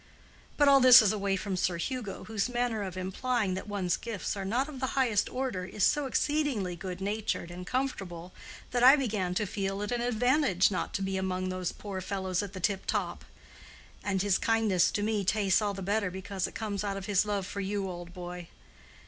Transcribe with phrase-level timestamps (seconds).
[0.57, 4.35] But all this is away from Sir Hugo, whose manner of implying that one's gifts
[4.35, 8.33] are not of the highest order is so exceedingly good natured and comfortable
[8.71, 12.41] that I begin to feel it an advantage not to be among those poor fellows
[12.41, 13.23] at the tip top.
[14.03, 17.23] And his kindness to me tastes all the better because it comes out of his
[17.23, 18.47] love for you, old boy.